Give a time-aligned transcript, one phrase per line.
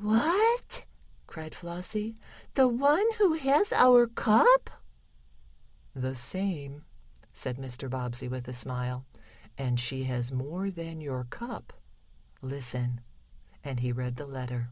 [0.00, 0.86] "What!"
[1.26, 2.16] cried Flossie,"
[2.54, 4.70] the one who has our cup?"
[5.92, 6.86] "The same,"
[7.30, 7.90] said Mr.
[7.90, 9.04] Bobbsey with a smile.
[9.58, 11.74] "And she has more than your cup.
[12.40, 13.02] Listen,"
[13.62, 14.70] and he read the letter.